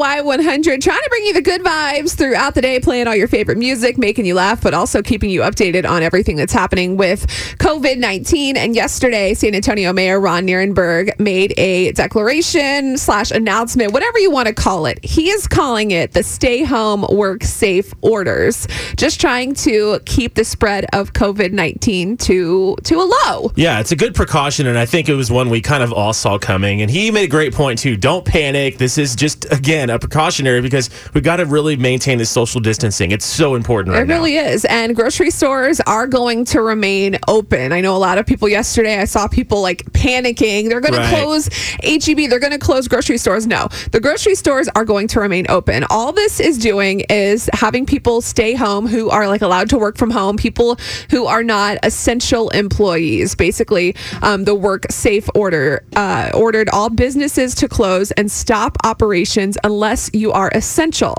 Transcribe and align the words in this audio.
Y100 0.00 0.80
trying 0.80 0.98
to 0.98 1.06
bring 1.10 1.26
you 1.26 1.34
the 1.34 1.42
good 1.42 1.60
vibes 1.60 2.16
throughout 2.16 2.54
the 2.54 2.62
day, 2.62 2.80
playing 2.80 3.06
all 3.06 3.14
your 3.14 3.28
favorite 3.28 3.58
music, 3.58 3.98
making 3.98 4.24
you 4.24 4.34
laugh, 4.34 4.62
but 4.62 4.72
also 4.72 5.02
keeping 5.02 5.28
you 5.28 5.42
updated 5.42 5.86
on 5.86 6.02
everything 6.02 6.36
that's 6.36 6.54
happening 6.54 6.96
with 6.96 7.26
COVID 7.58 7.98
19. 7.98 8.56
And 8.56 8.74
yesterday, 8.74 9.34
San 9.34 9.54
Antonio 9.54 9.92
Mayor 9.92 10.18
Ron 10.18 10.46
Nirenberg 10.46 11.20
made 11.20 11.52
a 11.58 11.92
declaration 11.92 12.96
slash 12.96 13.30
announcement, 13.30 13.92
whatever 13.92 14.18
you 14.18 14.30
want 14.30 14.48
to 14.48 14.54
call 14.54 14.86
it. 14.86 15.04
He 15.04 15.28
is 15.28 15.46
calling 15.46 15.90
it 15.90 16.12
the 16.12 16.22
stay 16.22 16.64
home, 16.64 17.04
work 17.10 17.44
safe 17.44 17.92
orders, 18.00 18.66
just 18.96 19.20
trying 19.20 19.52
to 19.56 20.00
keep 20.06 20.34
the 20.34 20.44
spread 20.44 20.86
of 20.94 21.12
COVID 21.12 21.52
19 21.52 22.16
to, 22.16 22.76
to 22.84 22.94
a 22.94 23.04
low. 23.04 23.52
Yeah, 23.54 23.80
it's 23.80 23.92
a 23.92 23.96
good 23.96 24.14
precaution, 24.14 24.66
and 24.66 24.78
I 24.78 24.86
think 24.86 25.10
it 25.10 25.14
was 25.14 25.30
one 25.30 25.50
we 25.50 25.60
kind 25.60 25.82
of 25.82 25.92
all 25.92 26.14
saw 26.14 26.38
coming. 26.38 26.80
And 26.80 26.90
he 26.90 27.10
made 27.10 27.24
a 27.24 27.28
great 27.28 27.52
point 27.52 27.78
too. 27.78 27.98
Don't 27.98 28.24
panic. 28.24 28.78
This 28.78 28.96
is 28.96 29.14
just 29.14 29.44
again 29.52 29.89
a 29.90 29.98
precautionary 29.98 30.60
because 30.60 30.90
we 31.14 31.20
got 31.20 31.36
to 31.36 31.46
really 31.46 31.76
maintain 31.76 32.18
this 32.18 32.30
social 32.30 32.60
distancing. 32.60 33.10
It's 33.10 33.26
so 33.26 33.54
important 33.54 33.94
right 33.94 34.02
It 34.08 34.12
really 34.12 34.34
now. 34.36 34.42
is. 34.44 34.64
And 34.66 34.94
grocery 34.96 35.30
stores 35.30 35.80
are 35.80 36.06
going 36.06 36.44
to 36.46 36.62
remain 36.62 37.18
open. 37.28 37.72
I 37.72 37.80
know 37.80 37.96
a 37.96 37.98
lot 37.98 38.18
of 38.18 38.26
people 38.26 38.48
yesterday, 38.48 38.98
I 38.98 39.04
saw 39.04 39.26
people 39.28 39.60
like 39.62 39.84
panicking. 39.92 40.68
They're 40.68 40.80
going 40.80 40.94
Right. 40.94 41.10
to 41.10 41.16
close 41.16 41.48
HEB, 41.82 42.28
they're 42.28 42.38
going 42.40 42.52
to 42.52 42.58
close 42.58 42.88
grocery 42.88 43.18
stores. 43.18 43.46
No, 43.46 43.68
the 43.92 44.00
grocery 44.00 44.34
stores 44.34 44.68
are 44.74 44.84
going 44.84 45.08
to 45.08 45.20
remain 45.20 45.46
open. 45.48 45.84
All 45.90 46.12
this 46.12 46.40
is 46.40 46.58
doing 46.58 47.00
is 47.08 47.48
having 47.52 47.86
people 47.86 48.20
stay 48.20 48.54
home 48.54 48.86
who 48.86 49.08
are 49.10 49.28
like 49.28 49.42
allowed 49.42 49.68
to 49.70 49.78
work 49.78 49.96
from 49.96 50.10
home, 50.10 50.36
people 50.36 50.78
who 51.10 51.26
are 51.26 51.42
not 51.42 51.78
essential 51.82 52.50
employees. 52.50 53.34
Basically, 53.34 53.94
um, 54.22 54.44
the 54.44 54.54
work 54.54 54.86
safe 54.90 55.28
order 55.34 55.84
uh, 55.96 56.30
ordered 56.34 56.68
all 56.70 56.90
businesses 56.90 57.54
to 57.56 57.68
close 57.68 58.10
and 58.12 58.30
stop 58.30 58.76
operations 58.84 59.56
unless 59.70 60.10
you 60.12 60.32
are 60.32 60.50
essential. 60.54 61.14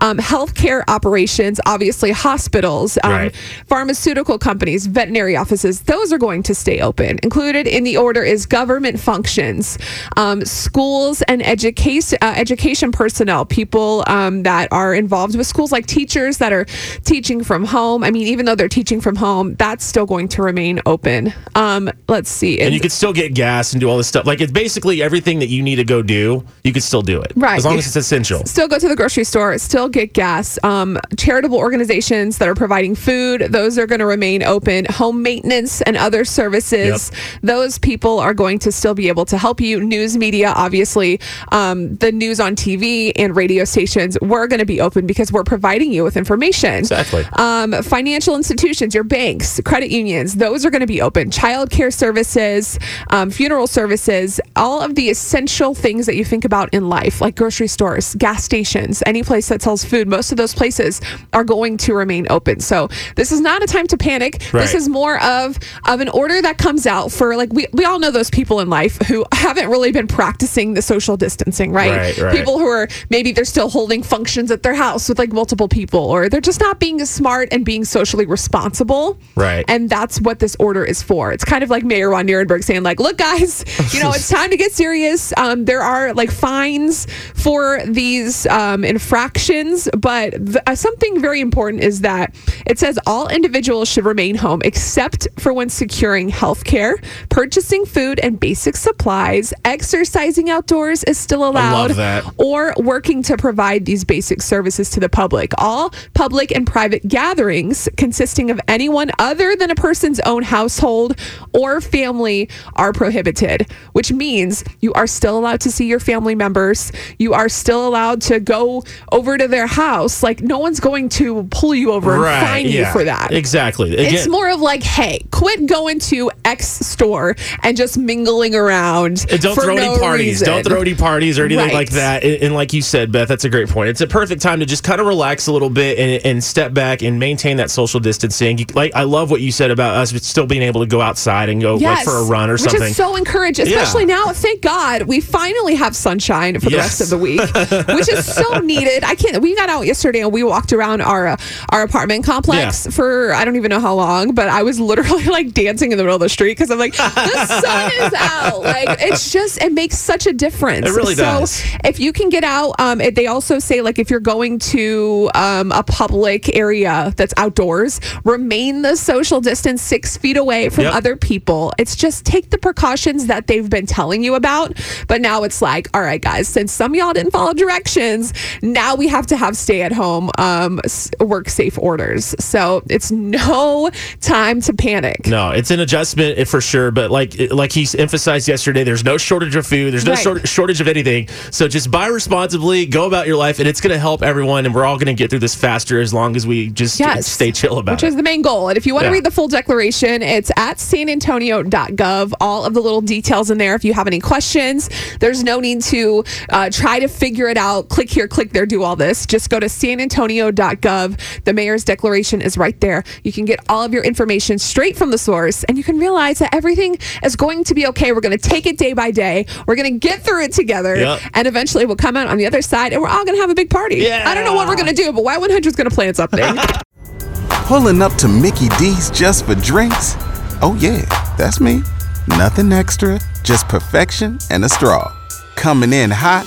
Um, 0.00 0.18
healthcare 0.18 0.82
operations, 0.88 1.60
obviously 1.66 2.10
hospitals, 2.10 2.98
um, 3.04 3.12
Right. 3.12 3.34
pharmaceutical 3.66 4.38
companies, 4.38 4.86
veterinary 4.86 5.36
offices, 5.36 5.82
those 5.82 6.12
are 6.12 6.18
going 6.18 6.42
to 6.44 6.54
stay 6.54 6.80
open. 6.80 7.18
Included 7.22 7.66
in 7.68 7.84
the 7.84 7.96
order 7.96 8.22
is 8.24 8.44
government 8.46 8.98
functions, 8.98 9.78
um, 10.16 10.44
schools 10.44 11.22
and 11.22 11.44
education 11.46 12.18
uh, 12.22 12.34
education 12.36 12.90
personnel, 12.90 13.44
people 13.44 14.02
um, 14.08 14.42
that 14.42 14.68
are 14.72 14.94
involved 14.94 15.36
with 15.36 15.46
schools, 15.46 15.70
like 15.70 15.86
teachers 15.86 16.38
that 16.38 16.52
are 16.52 16.66
teaching 17.04 17.44
from 17.44 17.64
home. 17.64 18.02
I 18.02 18.10
mean, 18.10 18.26
even 18.26 18.46
though 18.46 18.54
they're 18.54 18.68
teaching 18.68 19.00
from 19.00 19.16
home, 19.16 19.54
that's 19.54 19.84
still 19.84 20.06
going 20.06 20.28
to 20.28 20.42
remain 20.42 20.80
open. 20.86 21.32
Um, 21.54 21.90
let's 22.08 22.30
see. 22.30 22.60
And 22.60 22.74
you 22.74 22.80
could 22.80 22.92
still 22.92 23.12
get 23.12 23.34
gas 23.34 23.72
and 23.72 23.80
do 23.80 23.88
all 23.88 23.96
this 23.96 24.08
stuff. 24.08 24.26
Like 24.26 24.40
it's 24.40 24.52
basically 24.52 25.02
everything 25.02 25.38
that 25.38 25.48
you 25.48 25.62
need 25.62 25.76
to 25.76 25.84
go 25.84 26.02
do. 26.02 26.44
You 26.64 26.72
could 26.72 26.82
still 26.82 27.02
do 27.02 27.20
it, 27.20 27.32
Right. 27.36 27.58
As 27.58 27.64
long 27.64 27.78
as 27.78 27.84
it's 27.96 28.06
essential. 28.06 28.44
still 28.46 28.68
go 28.68 28.78
to 28.78 28.88
the 28.88 28.96
grocery 28.96 29.24
store, 29.24 29.56
still 29.58 29.88
get 29.88 30.14
gas. 30.14 30.58
Um, 30.62 30.98
charitable 31.18 31.58
organizations 31.58 32.38
that 32.38 32.48
are 32.48 32.54
providing 32.54 32.94
food, 32.94 33.42
those 33.50 33.78
are 33.78 33.86
going 33.86 33.98
to 33.98 34.06
remain 34.06 34.42
open. 34.42 34.86
Home 34.86 35.22
maintenance 35.22 35.82
and 35.82 35.96
other 35.96 36.24
services, 36.24 37.12
those 37.42 37.78
people 37.78 38.18
are 38.18 38.32
going 38.32 38.58
to 38.60 38.72
still 38.72 38.94
be 38.94 39.08
able 39.08 39.26
to 39.26 39.36
help 39.36 39.60
you. 39.60 39.80
News 39.80 40.16
media, 40.16 40.52
obviously, 40.56 41.20
um, 41.50 41.96
the 41.96 42.10
news 42.12 42.40
on 42.40 42.56
TV 42.56 43.12
and 43.16 43.36
radio 43.36 43.64
stations, 43.64 44.16
we're 44.22 44.46
going 44.46 44.60
to 44.60 44.66
be 44.66 44.80
open 44.80 45.06
because 45.06 45.30
we're 45.30 45.44
providing 45.44 45.92
you 45.92 46.02
with 46.02 46.16
information. 46.16 46.74
Exactly. 46.74 47.24
Um, 47.34 47.82
financial 47.82 48.36
institutions, 48.36 48.94
your 48.94 49.04
banks, 49.04 49.60
credit 49.66 49.90
unions, 49.90 50.36
those 50.36 50.64
are 50.64 50.70
going 50.70 50.80
to 50.80 50.86
be 50.86 51.02
open. 51.02 51.30
Child 51.30 51.70
care 51.70 51.90
services, 51.90 52.78
um, 53.10 53.30
funeral 53.30 53.66
services, 53.66 54.40
all 54.56 54.80
of 54.80 54.94
the 54.94 55.10
essential 55.10 55.74
things 55.74 56.06
that 56.06 56.16
you 56.16 56.24
think 56.24 56.46
about 56.46 56.72
in 56.72 56.88
life, 56.88 57.20
like 57.20 57.36
grocery 57.36 57.68
stores, 57.68 57.81
gas 58.18 58.44
stations, 58.44 59.02
any 59.06 59.22
place 59.22 59.48
that 59.48 59.62
sells 59.62 59.84
food, 59.84 60.08
most 60.08 60.30
of 60.30 60.38
those 60.38 60.54
places 60.54 61.00
are 61.32 61.44
going 61.44 61.76
to 61.78 61.94
remain 61.94 62.26
open. 62.30 62.60
So 62.60 62.88
this 63.16 63.32
is 63.32 63.40
not 63.40 63.62
a 63.62 63.66
time 63.66 63.86
to 63.88 63.96
panic. 63.96 64.42
This 64.52 64.74
is 64.74 64.88
more 64.88 65.22
of 65.22 65.58
of 65.86 66.00
an 66.00 66.08
order 66.08 66.40
that 66.42 66.58
comes 66.58 66.86
out 66.86 67.10
for 67.10 67.36
like 67.36 67.52
we, 67.52 67.66
we 67.72 67.84
all 67.84 67.98
know 67.98 68.10
those 68.10 68.30
people 68.30 68.60
in 68.60 68.68
life 68.70 68.98
who 69.08 69.24
haven't 69.32 69.68
really 69.68 69.92
been 69.92 70.06
practicing 70.06 70.74
the 70.74 70.82
social 70.82 71.16
distancing, 71.16 71.72
right? 71.72 71.96
Right, 71.96 72.18
right. 72.18 72.36
People 72.36 72.58
who 72.58 72.66
are 72.66 72.88
maybe 73.10 73.32
they're 73.32 73.44
still 73.44 73.68
holding 73.68 74.02
functions 74.02 74.50
at 74.50 74.62
their 74.62 74.74
house 74.74 75.08
with 75.08 75.18
like 75.18 75.32
multiple 75.32 75.68
people 75.68 76.00
or 76.00 76.28
they're 76.28 76.40
just 76.40 76.60
not 76.60 76.78
being 76.78 77.04
smart 77.04 77.48
and 77.52 77.64
being 77.64 77.84
socially 77.84 78.26
responsible. 78.26 79.18
Right. 79.36 79.64
And 79.68 79.90
that's 79.90 80.20
what 80.20 80.38
this 80.38 80.56
order 80.58 80.84
is 80.84 81.02
for. 81.02 81.32
It's 81.32 81.44
kind 81.44 81.64
of 81.64 81.70
like 81.70 81.84
Mayor 81.84 82.10
Ron 82.10 82.26
Nirenberg 82.26 82.64
saying 82.64 82.82
like, 82.82 83.00
look 83.00 83.18
guys, 83.18 83.64
you 83.94 84.00
know, 84.00 84.10
it's 84.14 84.28
time 84.28 84.50
to 84.50 84.56
get 84.56 84.72
serious. 84.72 85.32
Um, 85.36 85.64
there 85.64 85.82
are 85.82 86.14
like 86.14 86.30
fines 86.30 87.06
for 87.34 87.71
these 87.86 88.46
um, 88.46 88.84
infractions, 88.84 89.88
but 89.96 90.30
th- 90.32 90.56
uh, 90.66 90.74
something 90.74 91.20
very 91.20 91.40
important 91.40 91.82
is 91.82 92.00
that 92.02 92.34
it 92.66 92.78
says 92.78 92.98
all 93.06 93.28
individuals 93.28 93.88
should 93.88 94.04
remain 94.04 94.34
home 94.34 94.60
except 94.64 95.28
for 95.38 95.52
when 95.52 95.68
securing 95.68 96.28
health 96.28 96.64
care, 96.64 96.96
purchasing 97.28 97.84
food 97.84 98.20
and 98.20 98.38
basic 98.38 98.76
supplies, 98.76 99.52
exercising 99.64 100.50
outdoors 100.50 101.04
is 101.04 101.18
still 101.18 101.46
allowed, 101.48 101.92
that. 101.92 102.24
or 102.38 102.74
working 102.78 103.22
to 103.22 103.36
provide 103.36 103.84
these 103.84 104.04
basic 104.04 104.42
services 104.42 104.90
to 104.90 105.00
the 105.00 105.08
public. 105.08 105.52
All 105.58 105.92
public 106.14 106.54
and 106.54 106.66
private 106.66 107.06
gatherings 107.06 107.88
consisting 107.96 108.50
of 108.50 108.60
anyone 108.68 109.10
other 109.18 109.56
than 109.56 109.70
a 109.70 109.74
person's 109.74 110.20
own 110.20 110.42
household 110.42 111.18
or 111.52 111.80
family 111.80 112.48
are 112.74 112.92
prohibited, 112.92 113.70
which 113.92 114.12
means 114.12 114.64
you 114.80 114.92
are 114.94 115.06
still 115.06 115.38
allowed 115.38 115.60
to 115.60 115.70
see 115.70 115.86
your 115.86 116.00
family 116.00 116.34
members. 116.34 116.92
You 117.18 117.34
are 117.34 117.48
still 117.62 117.86
allowed 117.88 118.20
to 118.22 118.40
go 118.40 118.84
over 119.12 119.38
to 119.38 119.48
their 119.48 119.66
house. 119.66 120.22
Like, 120.22 120.42
no 120.42 120.58
one's 120.58 120.80
going 120.80 121.08
to 121.10 121.44
pull 121.50 121.74
you 121.74 121.92
over 121.92 122.26
and 122.26 122.46
fine 122.46 122.66
you 122.68 122.84
for 122.86 123.04
that. 123.04 123.32
Exactly. 123.32 123.96
It's 123.96 124.28
more 124.28 124.50
of 124.50 124.60
like, 124.60 124.82
hey, 124.82 125.20
quit 125.30 125.66
going 125.66 125.98
to 126.00 126.30
X 126.44 126.66
store 126.66 127.36
and 127.62 127.76
just 127.76 127.96
mingling 127.96 128.54
around. 128.54 129.24
And 129.30 129.40
don't 129.40 129.54
throw 129.54 129.74
no 129.74 129.82
any 129.82 129.98
parties. 129.98 130.26
reason. 130.26 130.46
Don't 130.48 130.64
throw 130.66 130.80
any 130.80 130.94
parties 130.94 131.38
or 131.38 131.44
anything 131.44 131.66
Right. 131.66 131.74
like 131.74 131.90
that. 131.90 132.24
And, 132.24 132.42
and 132.42 132.54
like 132.54 132.72
you 132.72 132.82
said, 132.82 133.12
Beth, 133.12 133.28
that's 133.28 133.44
a 133.44 133.48
great 133.50 133.68
point. 133.68 133.88
It's 133.90 134.00
a 134.00 134.06
perfect 134.06 134.42
time 134.42 134.58
to 134.60 134.66
just 134.66 134.82
kind 134.84 135.00
of 135.00 135.06
relax 135.06 135.46
a 135.46 135.52
little 135.52 135.70
bit 135.70 135.98
and, 135.98 136.26
and 136.26 136.42
step 136.44 136.74
back 136.74 137.02
and 137.02 137.18
maintain 137.18 137.58
that 137.58 137.70
social 137.70 138.00
distancing. 138.00 138.58
You, 138.58 138.66
like 138.74 138.94
I 138.94 139.04
love 139.04 139.30
what 139.30 139.40
you 139.40 139.52
said 139.52 139.70
about 139.70 139.94
us 139.96 140.10
still 140.26 140.46
being 140.46 140.62
able 140.62 140.80
to 140.80 140.86
go 140.86 141.00
outside 141.00 141.48
and 141.48 141.60
go 141.60 141.76
like 141.76 142.04
for 142.04 142.16
a 142.16 142.24
run 142.24 142.50
or 142.50 142.54
which 142.54 142.62
something. 142.62 142.82
is 142.82 142.96
so 142.96 143.14
encouraging, 143.16 143.66
Yeah. 143.66 143.76
especially 143.82 144.06
now. 144.06 144.32
Thank 144.32 144.62
God 144.62 145.02
we 145.02 145.20
finally 145.20 145.74
have 145.76 145.94
sunshine 145.94 146.58
for 146.58 146.66
the 146.66 146.72
Yes. 146.72 146.84
rest 146.84 147.00
of 147.02 147.10
the 147.10 147.18
week, 147.18 147.40
which 147.96 148.08
is 148.08 148.24
so 148.34 148.58
needed. 148.58 149.04
I 149.04 149.14
can't. 149.14 149.42
We 149.42 149.54
got 149.54 149.68
out 149.68 149.82
yesterday 149.86 150.20
and 150.20 150.32
we 150.32 150.42
walked 150.42 150.72
around 150.72 151.00
our 151.02 151.26
uh, 151.28 151.36
our 151.70 151.82
apartment 151.82 152.24
complex 152.24 152.84
Yeah. 152.86 152.90
for 152.92 153.32
I 153.34 153.44
don't 153.44 153.56
even 153.56 153.68
know 153.70 153.80
how 153.80 153.94
long, 153.94 154.34
but 154.34 154.48
I 154.48 154.62
was 154.62 154.78
literally 154.80 155.24
like 155.38 155.52
dancing 155.52 155.92
in 155.92 155.98
the 155.98 156.04
middle 156.04 156.16
of 156.16 156.20
the 156.20 156.28
street 156.28 156.52
because 156.52 156.70
I'm 156.70 156.78
like 156.78 156.94
the 156.96 157.46
sun 157.60 157.92
is 158.00 158.12
out. 158.18 158.60
Like 158.62 159.00
it's 159.02 159.32
just 159.32 159.62
it 159.62 159.72
makes 159.72 159.98
such 159.98 160.26
a 160.26 160.32
difference. 160.32 160.86
It 160.86 160.92
really 160.92 161.14
so 161.14 161.22
does. 161.22 161.62
if 161.84 161.98
you 162.00 162.12
can 162.12 162.28
get 162.28 162.44
out, 162.44 162.74
um, 162.78 163.00
it, 163.00 163.14
they 163.14 163.26
also 163.26 163.58
say 163.58 163.80
like 163.82 163.98
if 163.98 164.10
you're 164.10 164.20
going 164.20 164.58
to 164.60 165.30
um, 165.34 165.72
a 165.72 165.82
public 165.82 166.54
area 166.56 167.12
that's 167.16 167.34
outdoors, 167.36 168.00
remain 168.24 168.82
the 168.82 168.96
social 168.96 169.40
distance 169.40 169.82
six 169.82 170.16
feet 170.16 170.36
away 170.36 170.68
from 170.68 170.84
Yep. 170.84 170.94
other 170.94 171.16
people. 171.16 171.72
It's 171.78 171.94
just 171.96 172.24
take 172.24 172.50
the 172.50 172.58
precautions 172.58 173.26
that 173.26 173.46
they've 173.46 173.68
been 173.68 173.86
telling 173.86 174.22
you 174.24 174.34
about. 174.34 174.80
But 175.08 175.20
now 175.20 175.42
it's 175.44 175.60
like, 175.62 175.88
all 175.94 176.00
right, 176.02 176.20
guys, 176.20 176.48
since 176.48 176.72
some 176.72 176.92
of 176.92 176.96
y'all 176.96 177.12
didn't 177.12 177.30
follow 177.32 177.41
directions, 177.52 178.32
now 178.62 178.94
we 178.94 179.08
have 179.08 179.26
to 179.28 179.36
have 179.36 179.56
stay 179.56 179.82
at 179.82 179.92
home, 179.92 180.30
um, 180.38 180.80
work 181.20 181.48
safe 181.48 181.78
orders. 181.78 182.34
So 182.38 182.82
it's 182.88 183.10
no 183.10 183.90
time 184.20 184.60
to 184.62 184.72
panic. 184.72 185.26
No, 185.26 185.50
it's 185.50 185.70
an 185.70 185.80
adjustment 185.80 186.38
eh, 186.38 186.44
for 186.44 186.60
sure, 186.60 186.90
but 186.90 187.10
like 187.10 187.34
like 187.50 187.72
he 187.72 187.86
emphasized 187.98 188.48
yesterday, 188.48 188.84
there's 188.84 189.04
no 189.04 189.16
shortage 189.18 189.56
of 189.56 189.66
food, 189.66 189.92
there's 189.92 190.04
no 190.04 190.12
Right. 190.12 190.22
short, 190.22 190.48
shortage 190.48 190.80
of 190.80 190.88
anything. 190.88 191.28
So 191.50 191.66
just 191.68 191.90
buy 191.90 192.06
responsibly, 192.06 192.86
go 192.86 193.06
about 193.06 193.26
your 193.26 193.36
life, 193.36 193.58
and 193.58 193.66
it's 193.68 193.80
going 193.80 193.92
to 193.92 193.98
help 193.98 194.22
everyone, 194.22 194.66
and 194.66 194.74
we're 194.74 194.84
all 194.84 194.96
going 194.96 195.06
to 195.06 195.14
get 195.14 195.30
through 195.30 195.38
this 195.40 195.54
faster 195.54 196.00
as 196.00 196.12
long 196.12 196.36
as 196.36 196.46
we 196.46 196.68
just 196.68 197.00
Yes. 197.00 197.26
stay 197.26 197.50
chill 197.52 197.78
about 197.78 197.92
it. 197.92 197.94
Which 197.96 198.08
is 198.10 198.16
the 198.16 198.22
main 198.22 198.42
goal. 198.42 198.68
And 198.68 198.76
if 198.76 198.86
you 198.86 198.94
want 198.94 199.04
to 199.04 199.08
Yeah. 199.08 199.12
read 199.14 199.24
the 199.24 199.30
full 199.30 199.48
declaration, 199.48 200.22
it's 200.22 200.50
at 200.56 200.78
sanantonio.gov. 200.78 202.32
All 202.40 202.64
of 202.64 202.74
the 202.74 202.80
little 202.80 203.00
details 203.00 203.50
in 203.50 203.58
there. 203.58 203.74
If 203.74 203.84
you 203.84 203.94
have 203.94 204.06
any 204.06 204.20
questions, 204.20 204.88
there's 205.20 205.42
no 205.42 205.60
need 205.60 205.82
to 205.84 206.24
uh, 206.50 206.70
try 206.70 206.98
to 207.00 207.08
figure 207.08 207.31
figure 207.32 207.48
it 207.48 207.56
out. 207.56 207.88
Click 207.88 208.10
here, 208.10 208.28
click 208.28 208.52
there, 208.52 208.66
do 208.66 208.82
all 208.82 208.94
this. 208.94 209.24
Just 209.24 209.48
go 209.48 209.58
to 209.58 209.64
sanantonio.gov. 209.64 211.44
The 211.44 211.54
mayor's 211.54 211.82
declaration 211.82 212.42
is 212.42 212.58
right 212.58 212.78
there. 212.82 213.04
You 213.24 213.32
can 213.32 213.46
get 213.46 213.58
all 213.70 213.82
of 213.82 213.94
your 213.94 214.04
information 214.04 214.58
straight 214.58 214.98
from 214.98 215.10
the 215.10 215.16
source 215.16 215.64
and 215.64 215.78
you 215.78 215.82
can 215.82 215.98
realize 215.98 216.40
that 216.40 216.54
everything 216.54 216.98
is 217.24 217.34
going 217.34 217.64
to 217.64 217.74
be 217.74 217.86
okay. 217.86 218.12
We're 218.12 218.20
going 218.20 218.38
to 218.38 218.48
take 218.50 218.66
it 218.66 218.76
day 218.76 218.92
by 218.92 219.12
day. 219.12 219.46
We're 219.66 219.76
going 219.76 219.94
to 219.94 219.98
get 219.98 220.22
through 220.22 220.42
it 220.44 220.52
together. 220.52 220.94
Yep. 220.94 221.20
And 221.32 221.48
eventually 221.48 221.86
we'll 221.86 221.96
come 221.96 222.18
out 222.18 222.26
on 222.26 222.36
the 222.36 222.44
other 222.44 222.60
side 222.60 222.92
and 222.92 223.00
we're 223.00 223.08
all 223.08 223.24
going 223.24 223.34
to 223.34 223.40
have 223.40 223.48
a 223.48 223.54
big 223.54 223.70
party. 223.70 223.96
Yeah. 223.96 224.28
I 224.28 224.34
don't 224.34 224.44
know 224.44 224.52
what 224.52 224.68
we're 224.68 224.76
going 224.76 224.94
to 224.94 225.02
do, 225.02 225.10
but 225.10 225.24
Y100 225.24 225.64
is 225.64 225.74
going 225.74 225.88
to 225.88 225.94
plan 225.94 226.12
something. 226.12 226.44
Pulling 227.64 228.02
up 228.02 228.12
to 228.16 228.28
Mickey 228.28 228.68
D's 228.78 229.10
just 229.10 229.46
for 229.46 229.54
drinks? 229.54 230.16
Oh, 230.60 230.76
yeah, 230.78 231.00
that's 231.38 231.60
me. 231.60 231.80
Nothing 232.28 232.74
extra, 232.74 233.18
just 233.42 233.68
perfection 233.68 234.38
and 234.50 234.66
a 234.66 234.68
straw. 234.68 235.16
Coming 235.56 235.94
in 235.94 236.10
hot 236.10 236.46